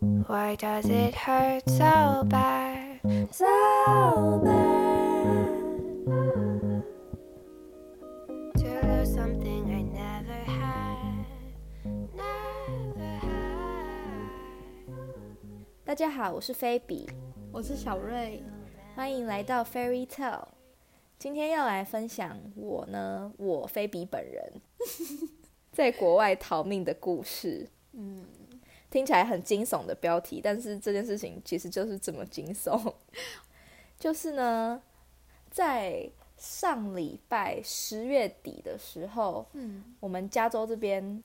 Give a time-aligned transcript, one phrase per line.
[0.00, 3.00] Why does it hurt so bad?
[3.32, 5.48] So bad.
[8.58, 11.24] To lose something I never had.
[12.14, 14.30] Never had.
[15.84, 17.10] 大家好，我是菲比，
[17.50, 18.40] 我是小瑞，
[18.94, 20.46] 欢迎来到 Fairy Tale。
[21.18, 24.62] 今天要来分享我呢，我菲比本人
[25.72, 27.68] 在国外逃命的故事。
[27.94, 28.24] 嗯，
[28.90, 32.92] 听起来很惊悚的标题，但是这件事情其实就是这么惊悚。
[33.98, 34.80] 就是呢，
[35.50, 41.22] 在上礼拜十月底的时候，嗯，我们加州这边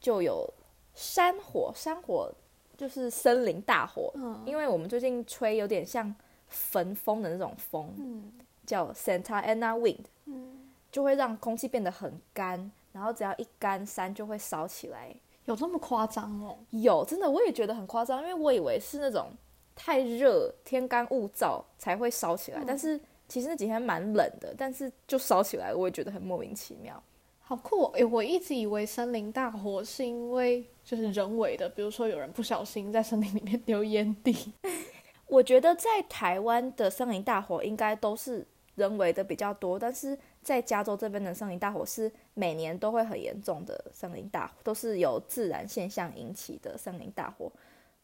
[0.00, 0.52] 就有
[0.94, 2.32] 山火，山火
[2.76, 4.42] 就是森林大火，嗯。
[4.44, 6.14] 因为我们最近吹有点像
[6.48, 8.32] 焚风的那种风，嗯。
[8.66, 15.14] 叫 Santa Ana Wind，嗯，就会让空气变得很干，然后只要一干，山就会烧起来。
[15.46, 16.56] 有这么夸张哦？
[16.70, 19.30] 有，真的我也觉得很夸张，因为我以为是那种
[19.74, 27.02] 太热、天干物燥才会烧起来，但是其实那几天蛮冷的，但是就烧起来，我也觉得很莫名其妙。
[27.48, 27.90] 好酷哦！
[27.94, 34.52] 诶，我一直以为森林大火是因为就是人为的，比如说有人不小心在森林里面丢烟蒂。
[35.28, 38.44] 我觉得在台湾的森林大火应该都是
[38.74, 47.50] 人为的比较多，但是在加州这边的森林大火是每年都会很严重的森林大火，都是由自然现象引起的森林大火。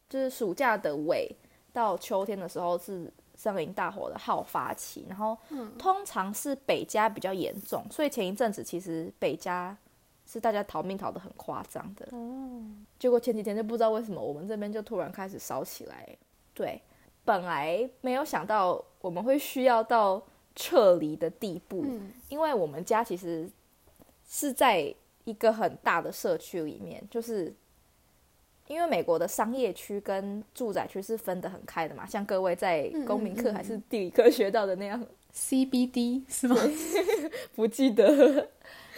[0.09, 1.33] 就是暑假的尾
[1.71, 5.37] 到秋天的时候是森林大火的好发期，然后
[5.79, 9.75] 通常是北加比较严重，所以前一阵子其实北加
[10.27, 12.05] 是大家逃命逃得很夸张的。
[12.11, 12.61] 哦，
[12.99, 16.05] 结果前几天就不知道为什么我们这边就突然开始烧起来。
[16.53, 16.81] 对，
[17.23, 20.21] 本来没有想到我们会需要到
[20.55, 22.11] 撤离的地步，嗯。
[22.29, 23.49] 因为我们家其实
[24.27, 27.53] 是在一个很大的社区里面，就是
[28.67, 36.55] 因为美国的商业区跟住宅区是分得很开的嘛，像各位在公民课还是地理课学到的那样，CBD 是吗？
[37.55, 38.49] 不记得，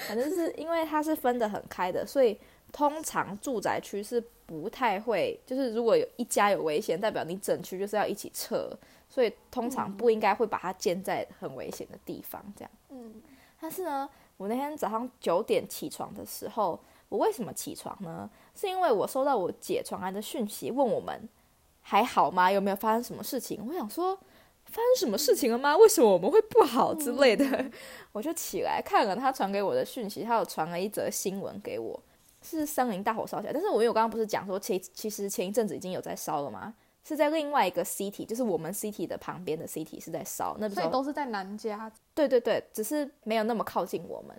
[0.07, 2.38] 反正是因为它是分得很开的，所以
[2.72, 8.69] 通常住宅区是不太会，就是如果有一家有危险，代表你整区就是要一起撤，
[9.16, 12.72] 所以通常不应该会把它建在很危险的地方这样。
[12.90, 13.14] 嗯
[13.62, 16.78] 但是呢，我那天早上九点起床的时候，
[17.08, 18.30] 我为什么起床呢？
[18.54, 21.28] 是因为我收到我姐传来的讯息，问我们
[21.81, 22.52] 还好吗？
[22.52, 23.66] 有没有发生什么事情？
[23.66, 24.14] 我想说，
[24.66, 25.78] 发生什么事情了吗？
[25.78, 27.72] 为什么我们会不好之类的？
[28.12, 31.98] 我就起来看了她传给我的讯息，她有传了一则新闻给我，
[32.42, 33.54] 是森林大火烧起来。
[33.54, 36.75] 但是我因为我刚刚不是讲说，其其实前一阵子已经有在烧了吗？
[37.08, 41.90] 是在另外一个 city，就是我们 city 的旁边的 city 是在烧，那时所以都是在南加。
[42.16, 44.36] 对对对，只是没有那么靠近我们，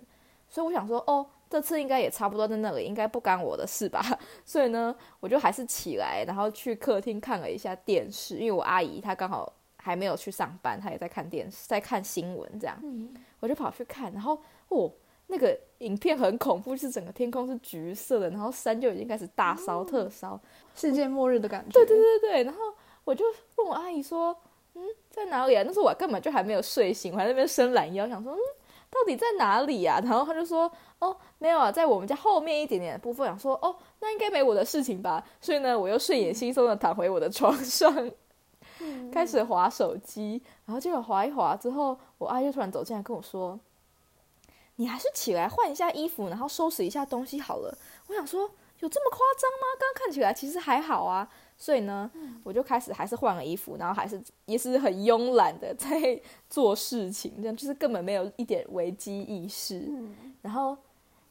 [0.49, 4.03] 所以我想说，哦，这次应该也差不多在那里，应该不干我的事吧。
[4.43, 14.91] 所以呢，我就还是起来，然后去客厅看了一下电视，因为我阿姨她刚好还没有去上班，她也在看电视，在看新闻这样，嗯我就跑去看，然后哦，
[15.27, 20.39] 那个影片很恐怖，是整个天空是橘色的，然后山就已经开始大烧特烧，
[20.73, 21.71] 世界末日的感觉。
[21.71, 22.59] 对对对对，然后
[23.03, 23.25] 我就
[23.57, 24.35] 问我阿姨说，
[24.73, 25.63] 嗯，在哪里啊？
[25.65, 28.39] 那时候我根本就还没有睡醒，我还在那边伸懒腰，想说，嗯，
[28.89, 33.27] 到底在哪里呀、然后他就说，哦，没有啊，在我们家后面一点点的部分。
[33.27, 35.21] 想说，哦，那应该没我的事情吧？
[35.41, 38.11] 所以呢，我又睡眼惺忪的躺回我的床上，
[39.11, 43.59] 开始划手机，然后结果划一划之后，我阿姨就突然走进来跟我说。
[44.77, 47.77] 你还是起来换一下衣服，然后收拾一下东西好了。
[48.07, 48.49] 我想说，
[48.79, 49.67] 有这么夸张吗？
[49.79, 51.29] 刚刚看起来其实还好啊。
[51.59, 52.09] 所以呢，
[52.43, 59.79] 我就开始还是换了衣服，然后还是也是很慵懒的在做事情，这样就是根本没有一点危机意识。
[59.89, 60.77] 嗯然后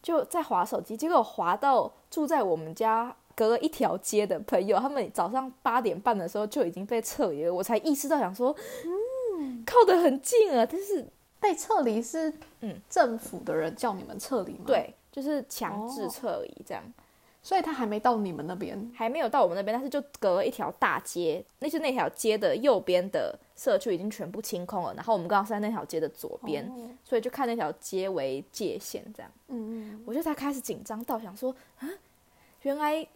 [0.02, 8.54] 就在划手机，结果划到住在我们家隔了一条街的朋友，他们早上八点半的时候就已经被撤离了，我才意识到想说，
[9.38, 11.06] 嗯，靠得很近啊，但是
[11.40, 16.82] 被撤离是嗯政府的人叫你们撤离吗？，对，就是强制哦撤离这样。
[17.42, 18.90] 所以他还没到你们那边。
[18.92, 31.88] 还没有到我们那边，但是就隔了一条大街，那是那条街的右边的社区已经全部清空了，然后我们刚好是在那条街的左边，哦所以就看那条街为界限，这样嗯嗯，我就才开始紧张到想说，啊，
[32.62, 33.06] 原来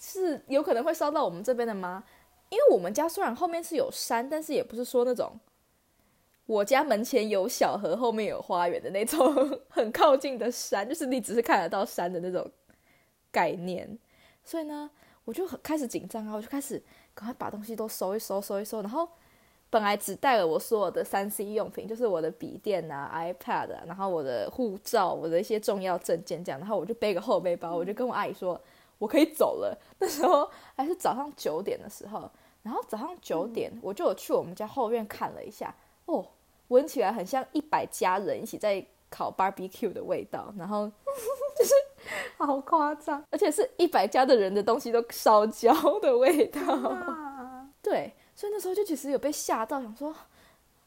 [0.00, 2.02] 是有可能会烧到我们这边的吗？
[2.48, 5.38] 因为我们家虽然后面是有山，但是也不是说那种
[6.46, 9.34] 我家门前有小河，后面有花园的那种
[9.68, 12.48] 很靠近的山，就是你只是看得到山的那种
[13.30, 13.98] 概念。
[14.44, 14.88] 所以呢，
[15.24, 16.80] 我就很开始紧张啊，我就开始
[17.14, 19.08] 赶快把东西都收一收，收一收，然后
[19.68, 28.60] 本来只带了我所有的三 C 用品，就是我的笔电啊、iPad 啊，然后我的护照、我的一些重要证件这样，然后我就背个后背包，我就跟我阿姨说，
[28.98, 29.76] 我可以走了。
[29.98, 32.30] 那时候还是早上九点的时候，
[32.62, 36.24] 然后早上九点我就有去我们家后院看了一下，哦，
[36.68, 40.90] 闻起来很像一百家人一起在烤 barbecue 的味道，然后
[41.56, 41.72] 就是
[42.36, 46.60] 好夸张而且是一百家的人的东西都烧焦的味道。
[46.74, 47.68] 啊！
[47.80, 50.14] 对，所以那时候就其实有被吓到，想说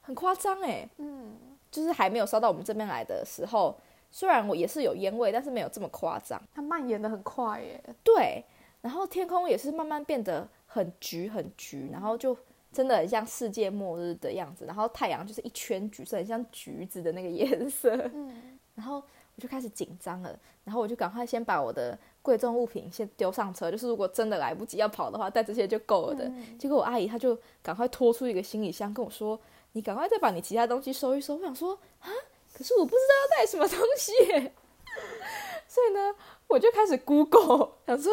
[0.02, 1.38] 很夸张哎，嗯，
[1.72, 3.76] 就是还没有烧到我们这边来的时候，
[4.12, 6.42] 虽然我也是有烟味，但是没有这么夸张。
[6.54, 7.82] 它蔓延的很快耶。
[8.04, 8.44] 对，
[8.82, 12.36] 然后天空也是慢慢变得很橘很橘，然后就
[12.72, 17.96] 真的很像世界末日的样子，然后太阳就是一圈橘色，很像橘子的那个颜色。
[18.14, 18.98] 嗯，然后
[19.36, 26.26] 我就开始紧张了，然后我就赶快先把我的贵重物品先丢上车，就是如果真的来不及要跑的话，带这些就够了的。
[26.26, 29.40] 嗯结果我阿姨她就赶快拖出一个行李箱跟我说
[29.74, 32.10] ：“你赶快再把你其他东西收一收。”我想说啊，
[32.54, 34.14] 可是我不知道要带什么东西，
[35.68, 36.14] 所以呢，
[36.48, 38.12] 我就开始 Google，想说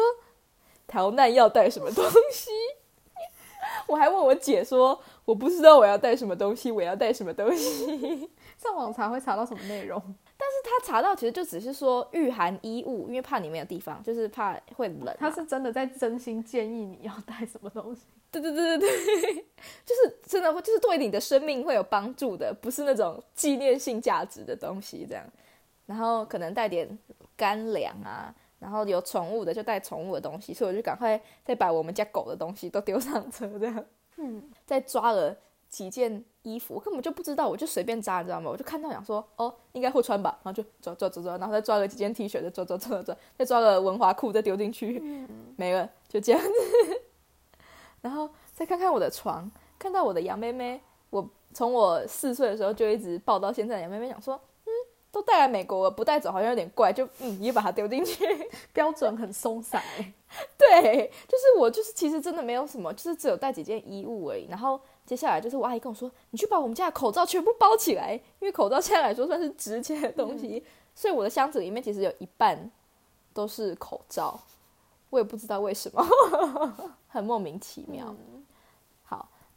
[0.87, 2.49] 逃难要带什么东西。
[3.87, 8.29] 我还问我姐说：“我不知道我要带什么东西，我要带什么东西。
[8.57, 9.99] ”上网查会查到什么内容？
[10.37, 15.15] 但是他查到其实就只是说御寒衣物，因为怕你没有地方，就是怕会冷、啊。
[15.19, 18.03] 他是真的在真心建议你要带什么东西。
[18.29, 18.89] 对对对对
[19.21, 19.35] 对，
[19.85, 25.23] 就是真的会，就是对你的生命会有帮助的，不是那种纪念性价值的东西这样。
[25.85, 26.99] 然后可能带点
[27.37, 33.85] 干粮啊，然后有宠物的就带宠物的东西，所以我就赶快再把我们家狗的东西都丢上车这样。
[34.17, 35.35] 嗯，再抓了
[35.69, 38.49] 几件衣服，我根本就不知道，我就随便扎，你知道吗？
[38.49, 44.99] 我就看到想说，哦，应该会穿吧，然后就抓抓抓抓，然后再抓了几件 T 恤，再抓抓抓抓，再抓个文华裤，再丢进去，
[45.55, 46.49] 没了，就这样子。
[48.01, 54.41] 然后再看看我的床，看到我的杨妹妹，我从我四岁的时候就一直抱到现在的杨妹妹，想说，嗯，
[55.17, 58.23] 都带来美国了，不带走好像有点怪，就嗯也把它丢进去。
[58.71, 60.13] 标准很松散欸。
[60.57, 64.45] 对，就是我就是其实真的没有什么，就是只有带几件衣物而已。
[64.47, 72.69] 然后接下来就是我阿姨跟我说，你去把我们家的口罩全部包起来，因为口罩现在来说算是值钱的东西，所以我的箱子里面其实有一半
[73.33, 74.39] 都是口罩，
[75.09, 76.05] 我也不知道为什么，
[77.07, 78.05] 很莫名其妙。
[78.05, 78.15] 好，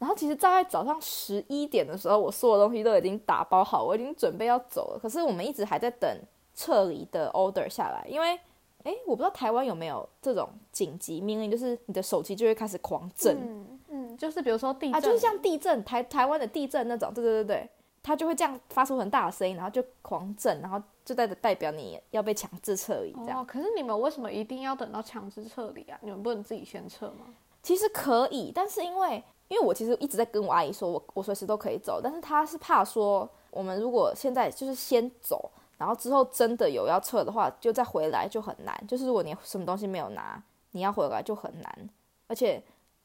[0.00, 4.99] 然后其实大概早上十一点的时候，我所有东西都已经打包好，我已经准备要走了。
[5.00, 6.11] 可是我们一直还在等
[6.55, 8.37] 撤离的 order 下来，因为
[8.85, 17.70] 诶，我不知道台湾有没有这种紧急命令，就是你的手机就会开始狂震、嗯嗯，就是比如说地震，啊，就是像地震台台湾的地震那种，对对对对，
[18.03, 23.43] 它就会这样发出很大的声音，然后就狂震，然后就代代表你要被强制撤离这样。
[23.43, 25.99] 哦，可是你们为什么一定要等到强制撤离啊？
[26.00, 27.26] 你们不能自己先撤吗？
[27.62, 38.87] 其实可以，但是因为因为我其实一直在跟我阿姨说，我我随时都可以走，但是她是怕说我们如果现在就是先走，然后之后真的有要撤的话，就再回来就很难。
[38.87, 41.91] 就是如果你什么东西没有拿，你要回来就很难。
[42.29, 42.62] 而且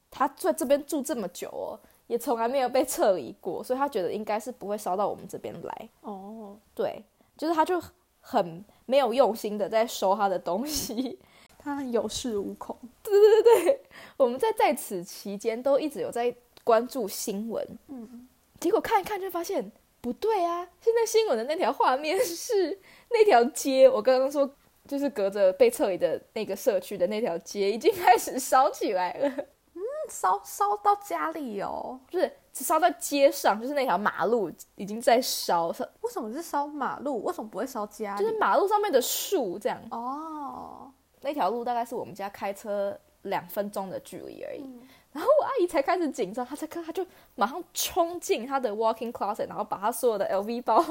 [0.08, 1.74] 她在这边住这么久哦，
[2.06, 5.88] 也从来没有被撤离过，所以她觉得应该是不会烧到我们这边来。
[6.02, 7.04] 哦，对，
[7.36, 7.82] 就是她就
[8.20, 11.18] 很没有用心的在收她的东西。
[11.66, 12.76] 他有恃无恐。
[13.02, 13.80] 对对对
[14.16, 16.34] 我们在在此期间都一直有在
[16.64, 18.26] 关注新闻，嗯，
[18.60, 19.70] 结果看一看就发现
[20.00, 20.66] 不对啊！
[20.80, 22.78] 现在新闻的那条画面是
[23.10, 24.48] 那条街，我刚刚说
[24.86, 29.28] 就是隔着被撤离的那个社区的那条街已经开始烧起来了，
[29.74, 31.98] 嗯烧烧到家里哦？
[32.08, 37.22] 就是只烧在街上，就是那条马路已经在烧，烧为什么是烧马路？
[37.24, 38.16] 为什么不会烧家？
[38.16, 39.80] 就是马路上面的树这样。
[39.90, 40.90] 哦，
[41.22, 44.62] 那条路大概是我们家开车两分钟的距离而已。
[44.62, 47.06] 嗯然后我阿姨才开始紧张，她才看，她就
[47.36, 50.84] 马上冲进她的 walking closet，然后把她所有的 LV 包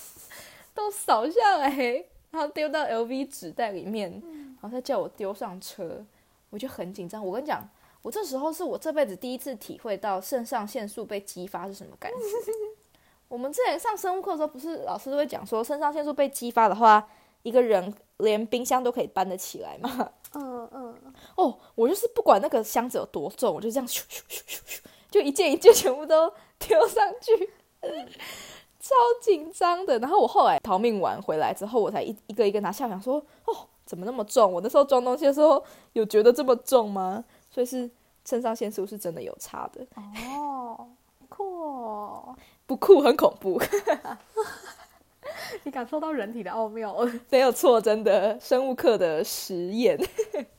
[0.74, 1.68] 都扫下来，
[2.30, 4.10] 然后丢到 LV 纸袋里面，
[4.62, 6.02] 然后再叫我丢上车。
[6.48, 7.22] 我就很紧张。
[7.22, 7.68] 我跟你讲，
[8.00, 12.16] 我这时候是我这辈子第一次体会到肾上腺素被激发是什么感觉。
[13.28, 17.06] 我们之前上生物课的时候，不是老师都会讲说，肾上腺素被激发的话，
[17.42, 20.10] 一个人连冰箱都可以搬得起来嘛。
[20.34, 20.94] 嗯嗯，
[21.36, 24.80] 哦，我就是不管那个箱子有多重，我就这样咻咻咻咻咻，
[25.10, 27.50] 就一件一件全部都丢上去，
[28.78, 29.98] 超紧张的。
[29.98, 33.16] 然后我后来逃命完回来之后，我才一一个一个拿下，想说
[33.46, 34.52] 哦，怎么那么重？
[34.52, 37.24] 我那时候装东西的时候有觉得这么重吗？
[37.50, 37.90] 所以是
[38.24, 39.84] 肾上腺素是真的有差的，
[40.36, 40.86] 哦，
[41.28, 43.60] 酷哦， 不酷很恐怖，
[45.64, 47.12] 你感受到人体的奥妙了。
[47.30, 49.98] 没有错，真的生物课的实验。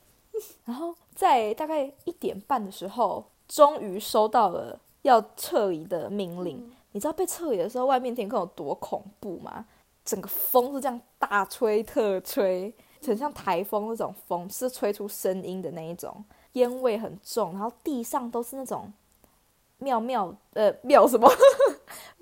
[0.64, 6.72] 然后在大概一点半的时候，终于收到了要撤离的命令。
[6.92, 9.64] 你知道被撤离的时候，外面天空有多恐怖吗？
[10.04, 12.74] 整个风是这样大吹特吹，
[13.06, 18.92] 很像台风那种风，是吹出声音的那一种，烟味很重，然后地上都是那种
[19.78, 21.30] 妙妙呃妙什么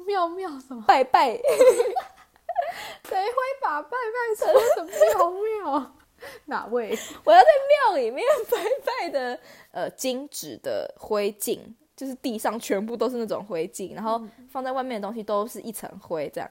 [0.07, 0.85] 妙妙什么？
[0.87, 1.41] 拜拜，
[3.11, 5.93] 谁会把拜拜成什么妙妙？
[6.45, 6.97] 哪位？
[7.25, 7.47] 我要在
[7.91, 9.41] 庙里面拜拜的
[9.73, 11.59] 呃金纸的灰烬，
[11.97, 16.49] 就是地上全部都是那种灰烬，然后放在外面的东西都是一层灰，这样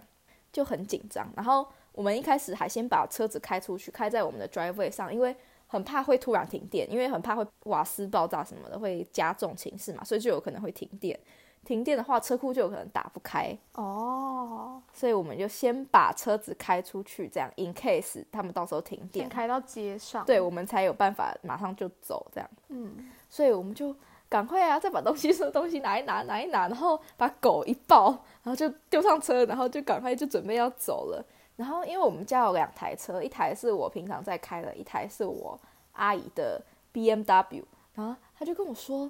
[0.52, 1.32] 就很紧张。
[1.36, 5.36] 然后我们一开始还先把车子开出去，开在我们的 driveway 上，因为
[5.68, 11.18] 很怕会突然停电，因为很怕会瓦斯爆炸什么的会加重情势嘛，所以就有可能会停电。
[11.66, 20.26] 停电的话，车库就有可能打不开，哦，所以我们就先把车子开出去，这样 in case 他们到时候停电先，开到街上。
[20.26, 22.50] 对，我们才有办法马上就走这样。
[22.70, 23.96] 嗯，所以我们就
[24.28, 28.10] 赶快啊，再把东西的东西拿一拿，拿一拿，然后把狗一抱，
[28.44, 31.24] 然后就丢上车，然后就赶快就准备要走了。
[31.56, 35.60] 然后因为我们家有两台车，一台是我平常在开的，一台是我
[35.92, 36.62] 阿姨的
[36.94, 37.64] BMW。
[37.96, 39.10] 然后他就跟我说：“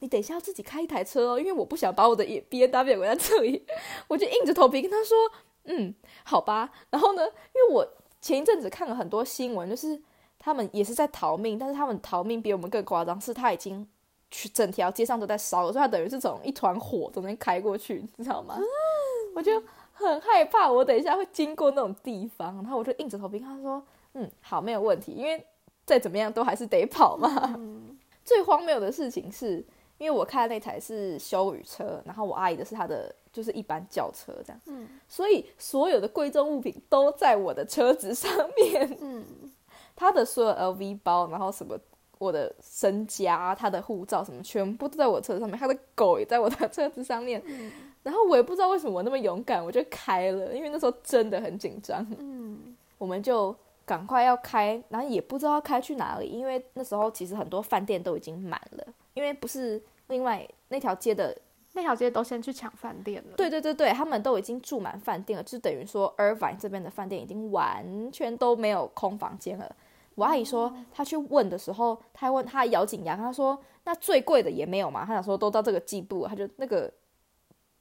[0.00, 3.64] 你等一下要自己开一台车哦，因为我不想把我的 B N W 留在这里。
[4.08, 5.16] ”我就硬着头皮跟他说
[5.64, 7.86] ：“嗯，好吧。”然后呢，因为我
[8.20, 10.00] 前一阵子看了很多新闻，就是
[10.38, 13.86] 他们也是在逃命，但是他们逃命比我们更夸张，是他已经
[14.30, 18.58] 去整条街上都在烧了，所以他等于是从一团火中间开过去， 你知道吗？
[19.34, 23.82] 我就很害怕，我等一下会经过那种地方，然后我就硬着头皮跟他说
[24.14, 25.46] ：“嗯，好，没有问题，因为
[25.84, 27.54] 再怎么样都还是得跑嘛。
[28.24, 29.64] 最荒谬的事情是，
[30.00, 38.98] 因为我开的那台是修旅车，然后我阿姨的是她的就是一般轿车这样，嗯所以所有的贵重物品都在我的车子上面。
[39.00, 39.24] 嗯，
[39.94, 41.78] 他的所有 LV 包，然后什么
[42.18, 45.58] 我的身家、他的护照什么，全部都在我车子上面。
[45.58, 47.42] 他的狗也在我的车子上面。
[48.02, 52.06] 然后我也不知道为什么我那么勇敢，我就开了，因为那时候真的很紧张。
[52.18, 53.54] 嗯，我们就
[53.84, 61.36] 赶快要开，然后也不知道要开去哪里，因为那时候其实很多饭店都已经满了，因为不是另外那条街的
[61.72, 69.76] 那条街都先去抢饭店了。，对对对对，他们都已经住满饭店了，就等于说 Irvine 这边的饭店已经完全都没有空房间了。
[70.16, 75.04] 我阿姨说，她去问的时候，她问她还咬紧牙她说，那最贵的也没有嘛？
[75.04, 76.92] 她想说都到这个季度了，她就那个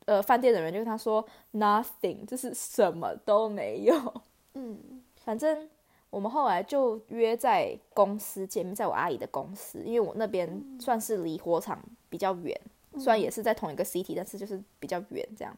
[0.06, 4.22] 呃饭店的人就跟她说 nothing，就是什么都没有。
[4.54, 5.70] 嗯反正
[6.10, 12.60] 我们后来就约在公司见面，在我阿姨的公司，因为我那边算是离火场比较远，
[12.98, 15.56] 虽然也是在同一个 city，但是就是比较远这样。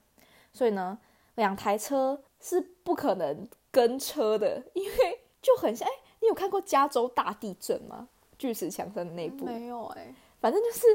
[0.52, 0.98] 所以呢，
[1.36, 5.88] 两台车是不可能跟车的，因为就很像。
[5.88, 8.10] 哎，你有看过加州大地震吗？
[8.38, 10.86] 巨石强森的那部，没有哎、反正就是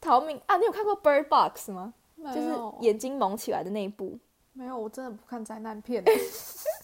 [0.00, 0.56] 逃命啊！
[0.56, 1.94] 你有看过 Bird Box 吗？
[2.16, 4.18] 就是眼睛蒙起来的那一部。
[4.54, 6.02] 没有，我真的不看灾难片。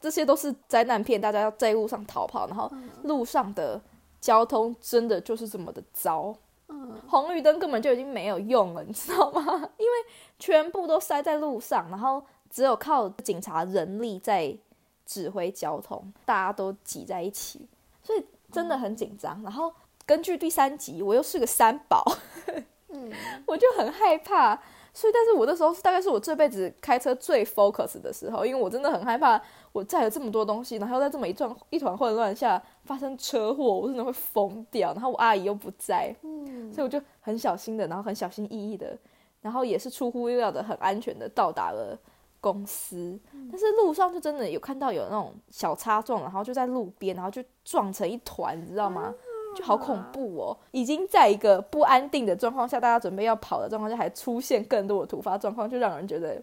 [0.00, 2.70] 这些都是灾难片，大家要在路上逃跑，然后
[3.02, 3.80] 路上的
[4.20, 6.34] 交通真的就是这么的糟，
[6.68, 9.42] 嗯红绿灯根本就已经没有用了， 你知道吗？
[9.76, 9.92] 因为
[10.38, 14.56] 全部都塞在路上，然后只有靠警察人力在
[15.04, 17.66] 指挥交通，大家都挤在一起，
[18.02, 19.42] 所以真的很紧张。
[19.42, 19.72] 然后
[20.06, 22.04] 根据第三集，我又是个三宝，
[22.88, 23.12] 嗯，
[23.46, 24.60] 我就很害怕。
[24.98, 29.40] 所以，但是我那时候是大概是我这辈子开车最 focus 的时候，因为我真的很害怕，
[29.70, 34.92] 我载了这么多东西，然后在这么一团一团混乱下发生车祸，我真的会疯掉。
[34.94, 38.98] 然后我阿姨又不在，嗯所以我就很小心的，然后很小心翼翼的，
[39.40, 41.96] 然后也是出乎意料的很安全的到达了
[42.40, 43.16] 公司。
[43.52, 49.14] 但是路上就真的有看到有那种小擦撞，然后就在路边，然后就撞成一团，你知道吗？
[49.58, 50.56] 就好恐怖哦！
[50.70, 56.40] 已经在一个不安定的状况下，大家准备要跑的状况下，还出现更多的突发状况，就让人觉得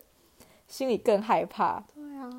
[0.68, 1.82] 心里更害怕。
[1.94, 2.30] 对啊，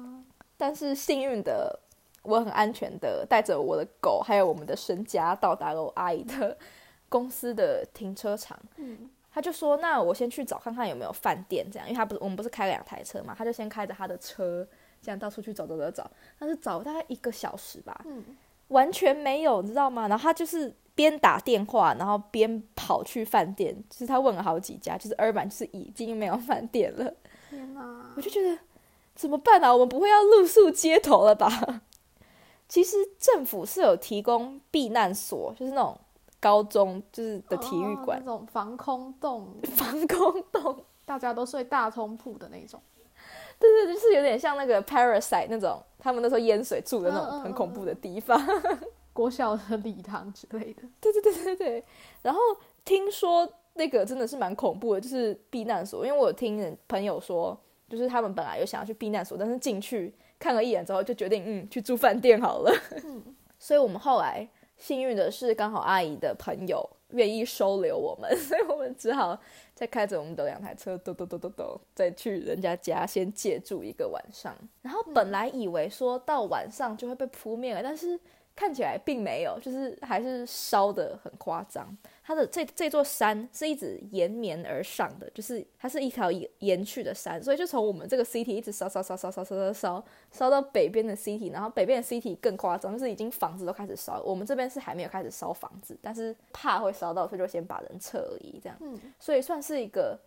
[0.56, 1.78] 但是幸运的，
[2.22, 6.56] 我很安全的带着我的狗还有我们的身家到达了我阿姨的
[7.08, 8.58] 公司的停车场。
[8.76, 14.66] 嗯他就说：“那我先去找看看有没有饭店，这样，因为他不是我们不是开两台车嘛，他就先开着他的车，
[15.02, 18.24] 这样到处去找找找找，但是找大概一个小时吧，嗯
[18.68, 20.08] 完全没有，你知道吗？
[20.08, 27.12] 然后他就是边打电话，然后边跑去饭店，就是他问了好几家，就是二版就是已经没有饭店了。
[27.50, 28.58] 天哪我，就觉得
[29.14, 29.72] 怎么办啊？
[29.72, 31.82] 我们不会要露宿街头了吧？
[32.68, 35.96] 其实政府是有提供避难所，就是那种
[36.40, 42.80] 高中就是的体育馆哦、那、种防空洞， 防空洞，大家都睡大通铺的那种。
[43.58, 48.40] 对对，就是有点像那个 Parasite 那种，他们那时候淹水住的那种很恐怖的地方。
[49.12, 50.82] 国小的礼堂之类的。
[51.00, 51.84] 对对对对对。
[52.20, 52.40] 然后
[52.84, 57.58] 听说那个真的是蛮恐怖的，就是避难所，因为我有听人朋友说，
[57.88, 62.70] 就是他们本来有想要去避难所，但是进去看了一眼之后，就决定嗯去住饭店好了。
[63.58, 64.46] 所以我们后来
[64.76, 69.38] 幸运的是，刚好阿姨的朋友愿意收留我们， 所以我们只好
[69.74, 74.54] 再开着我们的两台车，嘟嘟嘟嘟嘟，再去人家家先借住一个晚上。
[74.82, 78.18] 然后本来以为说到晚上就会被扑灭了，但是
[78.56, 81.86] 看起来并没有，就是还是烧的很夸张。
[82.24, 98.76] 它的这这座山是一直延绵而上的，就是它是一条延延续的山，所以就从我们这个 city 一直烧烧烧烧烧烧烧烧烧到北边的 city，然后北边的 city 更夸张，就是已经房子都开始烧，我们这边是还没有开始烧房子，但是怕会烧到，所以就先把人撤离这样。
[98.80, 100.18] 嗯，所以算是一个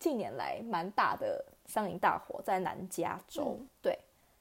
[0.00, 3.98] 近年来蛮大的森林大火在南加州，嗯对，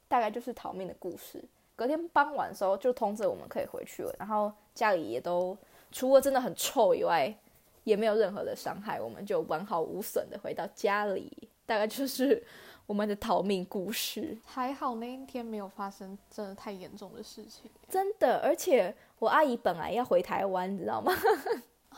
[0.08, 1.44] 大概就是逃命的故事。
[1.76, 5.58] 隔天傍晚的时候就通知我们可以回去了，然后家里也都
[5.92, 7.34] 除了真的很臭以外，
[7.84, 11.50] 也没有任何的伤害，我们就完好无损的回到家里。
[11.66, 12.44] 大概就是
[12.86, 18.40] 我们的逃命故事，还好那一天没有发生真的太严重的事情，真的。
[18.40, 21.14] 而且我阿姨本来要回台湾，你知道吗？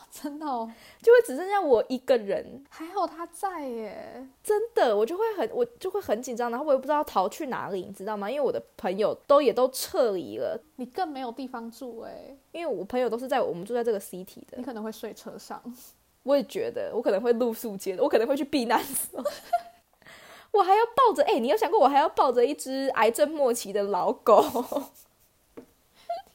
[0.10, 0.70] 真的哦，
[1.02, 4.26] 就会只剩下我一个人，还好他在耶。
[4.42, 8.30] 真的，我就会很，我就会很紧张，然后我也不知道逃去哪里，你知道吗？
[8.30, 15.62] 因为我的朋友都也都撤离了，你更没有地方住哎，因为我朋友都是在我们住在这个 city 的你，可能会睡车上。
[16.24, 19.22] 我也觉得我可能会露宿街，我可能会去避难所。
[20.52, 24.42] 我还要抱着，哎、你有想过我还要抱着一只癌症末期的老狗？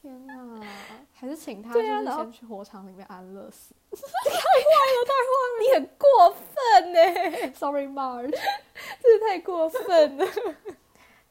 [0.00, 0.60] 天哪，
[1.22, 3.72] 还是请他就是先去火场里面安乐死。
[3.94, 8.32] 太坏了，太坏了你很过分呢， Sorry, Marge。
[9.00, 10.26] 真的太过分了。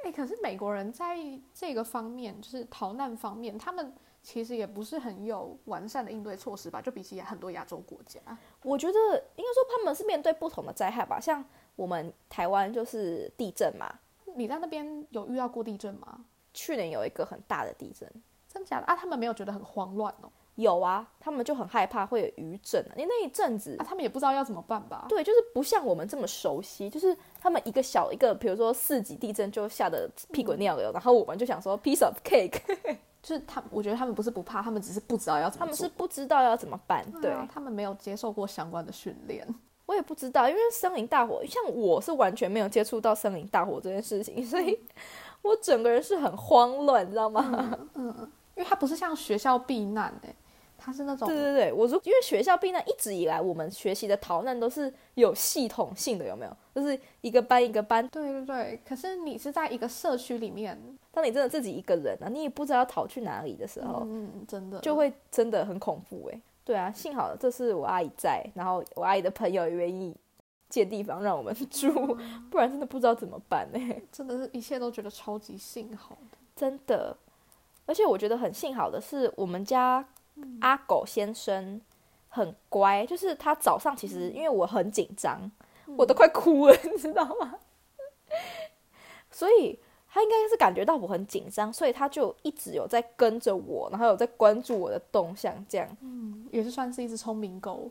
[0.05, 1.17] 哎、可是美国人在
[1.53, 3.93] 这个方面，就是逃难方面，他们
[4.24, 6.81] 其实也不是很有完善的应对措施吧？
[6.81, 8.21] 就比起很多亚洲国家，
[8.63, 8.93] 我觉得
[9.36, 11.43] 应该说他们是面对不同的灾害吧，像
[11.75, 13.93] 我们台湾就是地震嘛，
[14.36, 16.24] 你在那边有遇到过地震吗？
[16.53, 18.10] 去年有一个很大的地震，
[18.51, 18.96] 真假的啊？
[18.96, 20.29] 他们没有觉得很慌乱哦？
[20.55, 25.05] 有啊，他们就很害怕会有余震啊，因为那一阵子啊，他们也不知道要怎么办吧？
[25.08, 32.60] 对，就是不像我们这么熟悉，就是他们一个小一个，比如说四级地震就吓得屁滚尿流，然后我们就想说 piece of cake，
[33.23, 35.65] 就是他，我觉得他们不是不怕，他们只是不知道要怎么。
[35.65, 37.10] 他们是不知道要怎么办。
[37.21, 39.47] 对啊他们没有接受过相关的训练。
[39.86, 44.78] 我也不知道，因为森林大火，像我是完全没有接触到森林大火这件事情，所以
[45.41, 47.78] 我整个人是很慌乱，你知道吗？
[48.62, 50.36] 因为它不是像学校避难诶、
[50.78, 56.58] 它是那种对对对，我说因为学校避难一直以来我们学习的逃难都是有系统性的，有没有？
[56.76, 58.80] 就是一个班一个班，对对对。
[58.88, 60.80] 可是你是在一个社区里面，
[61.12, 66.39] 当你真的自己一个人啊，你也不知道要逃去哪里的时候，嗯，真的就会真的很恐怖哎。
[66.63, 70.15] 对啊，幸好这是我阿姨在，然后我阿姨的朋友也愿意
[70.69, 72.15] 借地方让我们住，
[72.52, 73.80] 不然真的不知道怎么办呢。
[74.12, 76.38] 真的是一切都觉得超级幸好的。
[76.56, 77.17] 真的，
[77.86, 80.06] 而且我觉得很幸好的是，我们家
[80.62, 81.82] 阿狗先生
[82.30, 85.52] 很乖，就是他早上其实因为我很紧张，
[85.98, 87.56] 我都快哭了， 你知道吗？
[89.30, 89.78] 所以
[90.10, 95.88] 他应该是感觉到我很紧张，所以他就一直有在跟着我，然后有在关注我的动向，这样。
[96.02, 97.89] 嗯也是算是一只聪明狗。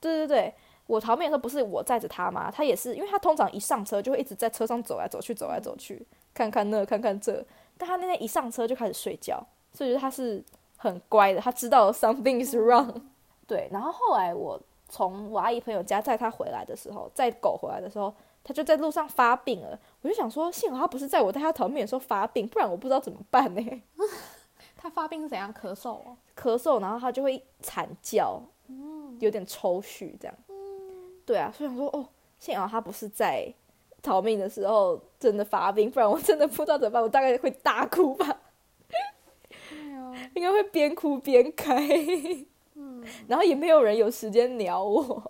[0.00, 0.54] 对对对，
[0.86, 2.50] 我逃命的时候不是我载着他吗？
[2.50, 7.44] 他也是，因为他通常一上车就会一直在车上走来走去，走来走去，看看那，看看这。
[7.78, 10.42] 但他那天一上车就开始睡觉，所以他是
[10.76, 13.02] 很乖的，他知道 something is wrong。
[13.46, 18.12] 对，然后后来我从我阿姨朋友家载他回来的时候，载狗回来的时候，
[18.42, 19.78] 他就在路上发病了。
[20.02, 23.82] 我就想说，幸好他不是在我带他逃命的时候发病，不然我不知道怎么办呢。
[24.76, 26.16] 他发病是怎样咳嗽哦？
[26.36, 28.40] 咳嗽，然后他就会惨叫，
[29.18, 30.34] 有点抽搐这样。
[31.24, 32.06] 对啊，所以想说，哦，
[32.38, 33.52] 幸好他不是在
[34.06, 38.40] 逃命的时候真的发病，不然我真的不知道怎么办，我大概会大哭吧，
[40.34, 41.76] 应该会边哭边开。
[43.26, 45.22] 然后也没有人有时间鸟我。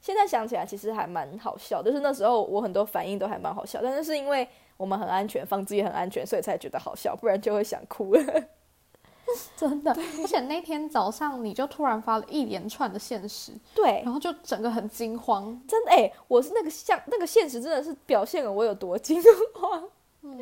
[0.00, 4.46] 现在想起来，其实还蛮好笑，就是那时候我很多反应都还蛮好笑，但是是因为
[4.76, 8.22] 我们很安全，房子也很安全，所以才觉得好笑，不然就会想哭了。
[9.56, 9.92] 真的。
[10.20, 15.60] 而且那天早上你就突然发了一连串的现实，对，然后就整个很惊慌。
[15.66, 19.22] 真的哎、我是那个像那个现实，真的是表现了我有多惊
[19.54, 19.88] 慌。
[20.22, 20.38] 嗯，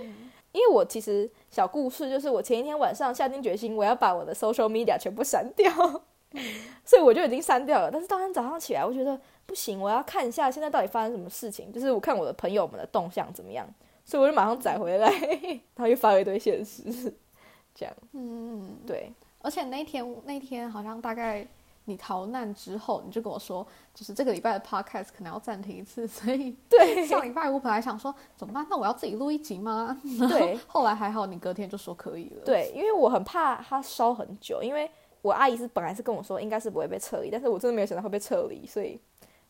[0.52, 5.70] 因为我其实小故事就是我前一天晚上下定决心，我要把我的 social media 全部删掉，
[6.84, 7.90] 所以我就已经删掉了。
[7.90, 13.66] 但是当天早上起来，我觉得不行，我要看一下现在到底发生什么事情，就是我看我的朋友们的动向怎么样，
[14.04, 15.08] 所以我就马上载回来，
[15.74, 17.14] 然后又发了一堆现实，
[17.74, 17.94] 这样。
[18.12, 21.46] 嗯，对，而且那天那天好像大概
[21.86, 27.06] 你逃难之后，你就跟我说，就是这个礼拜的 podcast 可能要暂停一次， 所以对。
[27.06, 29.98] 上礼拜我本来想说怎么办，那我要自己录一集吗？
[30.28, 34.88] 对，后来还好，你隔天就说可以了。，对，因为我很怕它烧很久，因为
[35.22, 39.00] 我阿姨是本来是跟我说应该是不会被撤离，但是我真的没有想到会被撤离，所以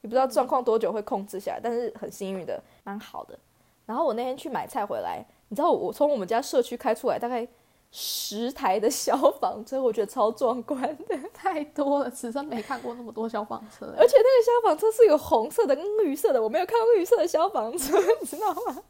[0.01, 3.39] 也不知道状况多久会控制下来，但是很幸运的，蛮好的。
[3.87, 7.47] 然后我那天去买菜回来，你知道我从我们家社区开出来大概
[7.93, 13.87] 十台的消防车，我觉得超壮观的， 太多了，此生没看过那么多消防车。
[13.99, 18.83] 而且那个消防车是有红色的跟绿色的，我没有看过绿色的消防车， 你知道吗？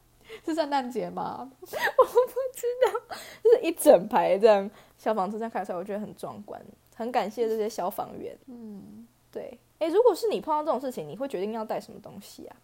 [0.45, 1.51] 是圣诞节吗？
[1.61, 2.13] 我不
[2.55, 6.61] 知道就是一整排这样消防车这样开出来，我觉得很壮观，
[6.95, 8.39] 很感谢这些消防员。
[8.47, 12.57] 嗯，对，诶，如果是你碰到这种事情，你会决定要带什么东西啊？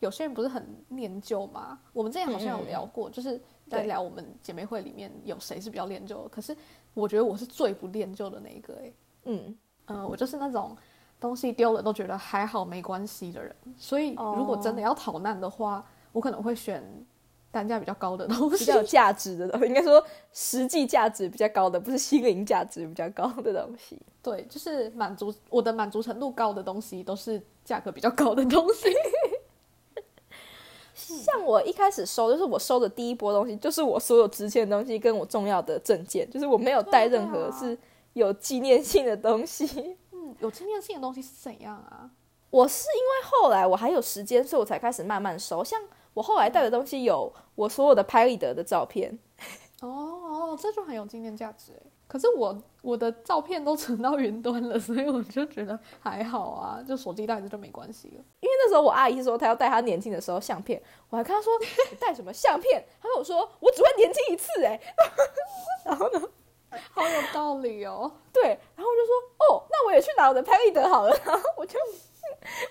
[0.00, 1.78] 有些人不是很念旧吗？
[1.92, 6.28] 我们之前好像有聊过，就是在聊我们姐妹会里面有谁是比较念旧的。
[6.28, 6.56] 可是
[6.92, 10.76] 我觉得我是最不念旧的那一个、欸，嗯，嗯、我就是那种
[11.20, 13.54] 东西丢了都觉得还好没关系的人。
[13.76, 16.82] 所以如果真的要逃难的话，我可能会选
[17.52, 18.76] 单价比较高的东西比较。
[18.76, 24.00] 有价值的东西， 应该说实际价值比较高的，不是心灵价值比较高的东西。
[24.22, 28.88] 对，就是满足我的满足程度高的东西，都是价格比较高的东西。
[30.94, 37.76] 像我一开始收，就是我收的第一波东西，就是我所有值钱的东西跟我重要的证件，就是我没有带任何是
[38.12, 39.96] 有纪念性的东西。
[40.12, 42.10] 嗯，有纪念性的东西是怎样啊？
[42.50, 45.62] 我是因为后来我还有时间，所以我才开始慢慢收。
[45.62, 45.80] 像
[46.14, 49.16] 我后来带的东西有我所有的拍立得的照片，
[49.80, 51.90] 哦哦，这就很有纪念价值哎。
[52.10, 58.24] 可是我我的照片都存到云端了，所以我就觉得还好啊，就手机带着就没关系了。
[58.40, 61.52] 因为那时候我阿姨说她要带她年轻的时候相片，我还跟她说
[61.92, 62.84] 你带什么相片？
[63.00, 64.80] 她跟我说我只会年轻一次哎，
[65.86, 66.20] 然后呢，
[66.90, 68.10] 好有道理哦。
[68.32, 71.78] 对，然后我就说哦，那我也去拿我的拍立得好了， 然后我就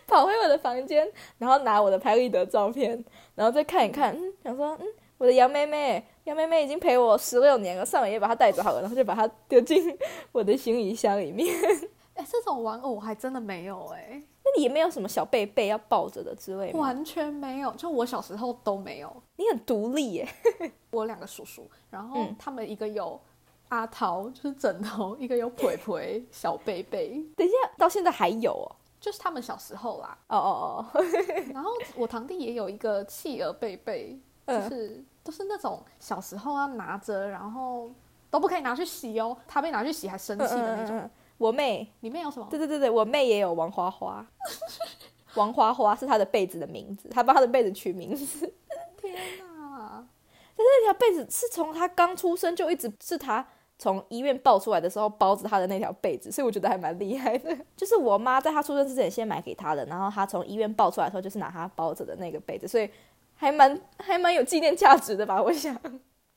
[0.05, 3.01] 跑回我的房间，然后拿我的拍立得照片，
[3.35, 4.87] 然后再看一看，嗯，想说嗯，
[5.19, 9.95] 我的杨妹妹，杨妹妹已经陪我十六年了，上个月把她带走好了，然后就把它丢进
[10.31, 11.53] 我的行李箱里面。
[12.15, 16.79] 哎，这种玩偶我还真的没有哎，那你也没有什么小贝贝要抱着的之类吗？
[16.79, 19.13] 完全没有，就我小时候都没有。
[19.35, 20.27] 你很独立耶。
[20.91, 23.19] 我有两个叔叔，然后嗯他们一个有
[23.67, 28.67] 阿桃，就是枕头；一个有腿腿小贝贝，等一下，到现在还有哦。
[28.99, 30.17] 就是他们小时候啦。
[30.27, 31.01] 哦哦哦，
[31.53, 37.89] 然后我堂弟也有一个企鹅贝贝，就嗯是都是那种小时候啊拿着，然后
[38.29, 41.09] 都不可以拿去洗哦，他被拿去洗还生气的那种。
[41.37, 42.47] 我妹，里面有什么？
[42.49, 44.25] 对对对对，我妹也有王花花。
[45.35, 48.51] 王花花是她的被子的名字，她帮她的被子取名字。
[48.97, 50.03] 天哪！
[50.57, 53.45] 那条被子是从她刚出生就一直是她
[53.77, 57.55] 从医院抱出来的时候包着她的那条被子，所以我觉得还蛮厉害的。
[57.77, 62.89] 就是我妈在她出生之前先买给她的，然后她从医院抱出来的时候就是拿她包着的那个被子，所以
[63.39, 65.41] 还蛮还蛮有纪念价值的吧？
[65.41, 65.75] 我想。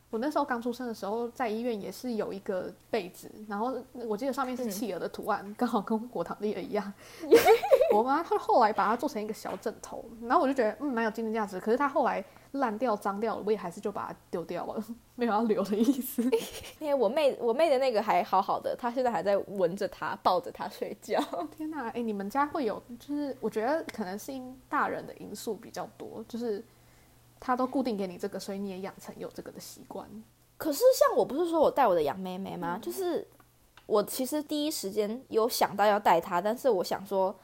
[0.09, 3.75] 我那时候刚出生的时候，在医院也是有一个被子，然后
[4.07, 6.93] 我记得上面是企鹅的图案，刚、好跟果糖粒的一样。
[7.95, 11.59] 我妈她后来把它做成一个小枕头，然后我就觉得嗯蛮有纪念价值。
[11.59, 14.85] 可是它后来烂掉脏掉了，我也还是就把它丢掉了，
[15.15, 16.23] 没有要留的意思。
[16.79, 21.19] 因为我妹我妹的那个还好好的，她现在还在闻着它，抱着它睡觉。
[21.57, 26.63] 天哪，哎，你们家会有就是我觉得可能是因大人的因素比较多，就是
[27.45, 30.09] 他都固定给你这个，所以你也养成有这个的习惯。
[30.57, 32.79] 可是像我不是说我带我的杨妹妹吗？
[32.81, 33.27] 就是
[33.87, 37.35] 我其实第一时间有想到要带她，但是我想说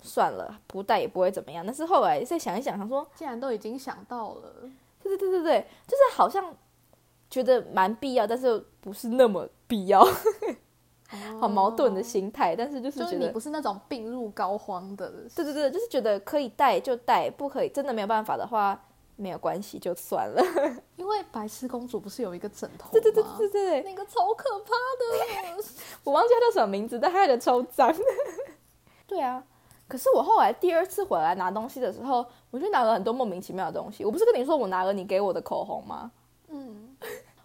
[0.00, 1.66] 算了，不带也不会怎么样。
[1.66, 4.70] 但是后来再想一想，想说既然都已经想到了，
[5.02, 6.54] 对对对对对，就是好像
[7.28, 10.06] 觉得蛮必要，但是又不是那么必要，
[11.40, 12.54] 好矛盾的心态。
[12.54, 18.80] 但是就是就是觉得你不是那种病入膏肓的，对对对，就是觉得可以带就带，不可以真的没有办法的话，
[19.18, 20.40] 没有关系就算了。
[20.96, 22.90] 因为白痴公主不是有一个枕头吗？
[22.92, 25.62] 对对对对对对，那个超可怕的。
[26.04, 27.92] 我忘记他叫什么名字，但他的超脏。
[29.06, 29.42] 对啊，
[29.88, 34.04] 可是我后来第二次回来拿东西的时候，我就拿了很多莫名其妙的东西。
[34.04, 36.12] 我不是跟你说我拿了你给我的口红吗？
[36.48, 36.96] 嗯，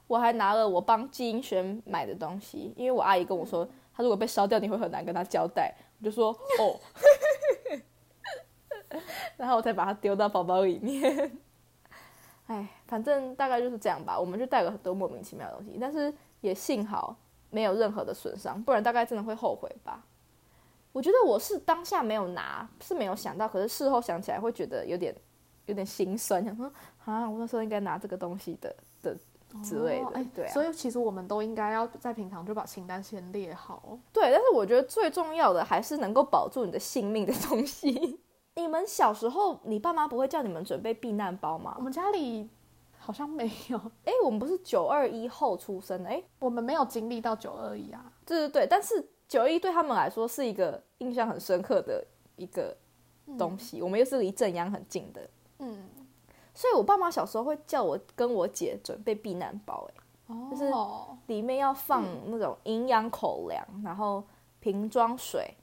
[0.08, 5.74] 我还拿了我帮季英轩买的东西，因为我阿姨跟我说，她如果被烧掉，你会很难跟她交代。
[6.00, 6.80] 我就说哦，
[9.38, 11.38] 然后我才把它丢到包包里面。
[12.54, 14.20] 哎，反正大概就是这样吧。
[14.20, 17.16] 我们就带了很多莫名其妙的东西，但是也幸好
[17.50, 20.04] 没有任何的损伤，不然大概真的会后悔吧。
[20.92, 25.16] 我觉得我是当下没有拿，是没有想到，可是事后想起来会觉得有点
[25.66, 26.72] 有点心酸，想说
[27.06, 29.18] 啊，我那时候应该拿这个东西的的
[29.63, 30.06] 之类的。
[30.06, 33.98] 哦哎对啊，所以其实我们都应该要在平常就把清单先列好。
[34.12, 38.20] 对，但是我觉得最重要的还是能够保住你的性命的东西。
[38.56, 41.74] 你们小时候，你爸妈不会叫你们准备避难包吗？
[41.78, 41.84] 我？
[41.84, 42.50] 们家里
[43.00, 48.12] 好像没有， 哎，我们不是九二一后出生的，哎，我们没有经历到九二一啊。
[48.26, 52.76] 对对对，但是九二一对他们来说是一个印象很深刻的一个
[53.38, 55.89] 东西，我们又是离正央很近的，嗯，
[56.54, 59.94] 所以我爸妈小时候会叫我跟我姐准备避难包，哎，
[60.28, 60.72] 哦，就是
[61.26, 64.24] 里面要放那种营养口粮，然后
[64.60, 65.56] 瓶装水，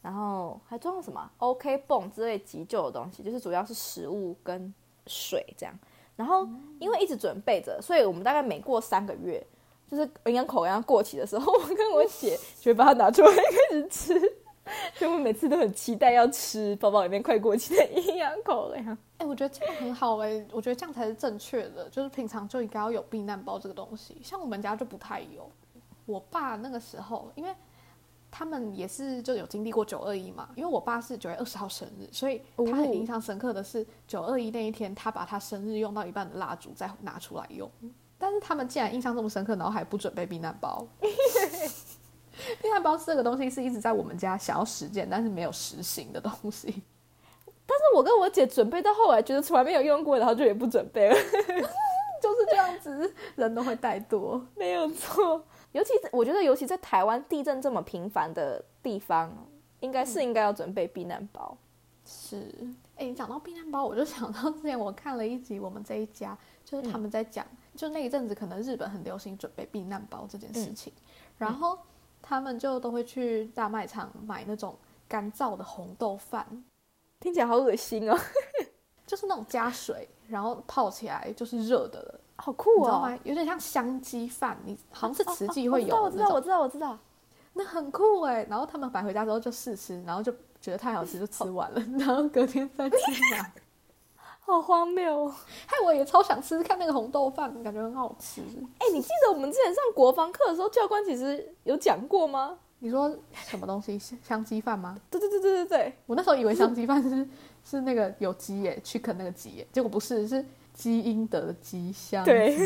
[0.00, 4.72] 然后还装了什么 OK 泵之类急救的东西，就是主要是食物跟
[5.06, 5.74] 水这样。
[6.16, 9.40] 然后因为一直准备着，所以我们大概每过三个月，
[9.86, 14.18] 就是营养口粮过期的时候， 我跟我姐就会把它拿出来开始吃，
[14.94, 18.98] 所以我每次都很期待要吃包包里面快过期的营养口粮。
[19.18, 24.16] 哎、我觉得这样很好哎、我觉得这样才是正确的，就是平常就应该要有避难包这个东西。
[24.22, 25.48] 像我们家就不太有，
[26.06, 27.54] 我爸那个时候，因为
[28.30, 37.70] 他们也是就有经历过九二一嘛，因为我爸是九月二十号生日，所以他很印象深刻的是九二一那一天，他把他生日用到一半的蜡烛再拿出来用。
[38.18, 40.86] 但是他们既然印象这么深刻，然后还不准备避难包。
[41.00, 46.82] 避难包这个东西是一直在我们家想要实践，但是没有实行的东西。
[47.66, 51.14] 但是我跟我姐准备到后来，觉得从来没有用过，然后就也不准备了。
[52.20, 54.40] 就是这样子，人都会怠惰。
[54.56, 59.30] 没有错，尤其我觉得，尤其在台湾地震这么频繁的地方，
[59.80, 61.56] 应该是应该要准备避难包。
[62.04, 62.48] 是，
[62.96, 70.90] 哎、你讲到避难包，我就想到之前我看了一集，我们这一家就是他们在讲，就那一阵子可能日本很流行准备避难包这件事情，
[71.36, 71.78] 然后
[72.22, 74.74] 他们就都会去大卖场买那种
[75.06, 76.64] 干燥的红豆饭，
[77.20, 78.18] 听起来好恶心哦，
[79.06, 82.84] 就是那种加水，然后泡起来就是热的了，好酷哦！
[82.84, 83.18] 知道吗？
[83.24, 86.98] 有点像香鸡饭，你好像是慈济会有哦我知道，我知道，我知道，我知道。
[87.52, 88.46] 那很酷哎。
[88.48, 92.96] 然后他们买回家之后就试吃，然后就觉得太好吃就吃完了， 然后隔天再去
[93.32, 93.52] 买。
[94.40, 95.34] 好荒谬哦！
[95.66, 98.40] 害我也超想吃吃看那个红豆饭，感觉很好吃。
[98.78, 102.56] 哎、你记得我们之前上国防课的时候，教官其实有讲过吗？
[102.78, 103.98] 你说什么东西？
[103.98, 104.96] 香香鸡饭吗？
[105.10, 107.28] 对对对对对对，我那时候以为香鸡饭是
[107.62, 110.42] 是那个有鸡耶，chicken 那个鸡耶，结果不是，是
[110.78, 112.56] 基因的鸡香对。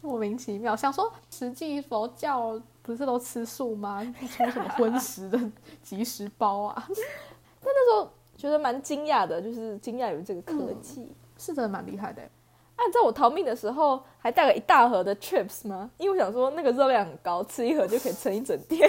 [0.00, 4.04] 莫名其妙，想说实际佛教不是都吃素吗？
[4.30, 5.38] 出什么荤食的
[5.82, 6.88] 即食包啊？
[7.60, 11.12] 但那时候觉得蛮惊讶的，就是惊讶于这个科技。
[11.36, 12.30] 是真的蛮厉害的耶。
[12.76, 15.90] 啊，你知道我逃命的时候还带了一大盒的 chips 吗？
[15.98, 18.88] 因为我想说那个热量很高，吃一盒就可以撑一整天，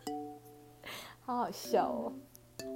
[1.24, 2.12] 好好笑哦。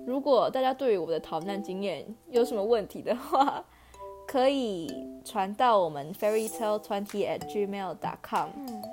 [0.07, 3.65] 如果大家对于我的逃难经验有什么问题的话，
[4.27, 4.91] 可以
[5.25, 8.49] 传到我们 fairytale twenty at gmail dot com。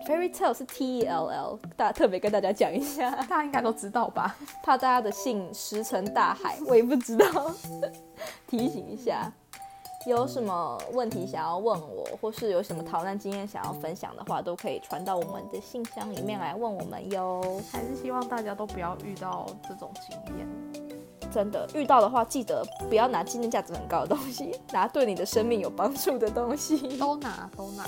[0.06, 4.36] fairytale 是 T E L L，大特别跟大家讲一下， 大家应该都知道吧？
[4.64, 7.26] 怕大家的信石沉大海，我也不知道，
[8.48, 9.32] 提醒一下。
[10.08, 17.62] 有什么问题想要问我，或是有什么逃难经验想要分享的话，都可以传到我们的信箱里面来问我们哟。
[17.72, 20.48] 还是希望大家都不要遇到这种经验。
[21.32, 26.98] 真的，遇到的话记得不要拿纪念价值很高的东西， 拿对你的生命有帮助的东西。
[26.98, 27.86] 都拿都拿，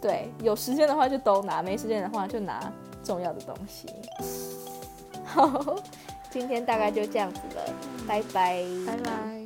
[0.00, 2.72] 对，有时间的话就都拿，没时间的话就拿
[3.04, 3.88] 重要的东西。
[5.24, 5.76] 好，
[6.30, 7.72] 今天大概就这样子了，
[8.06, 9.39] 拜拜，拜拜。